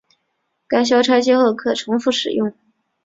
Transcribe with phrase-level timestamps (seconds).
[0.67, 2.51] 该销拆卸后可重复使用。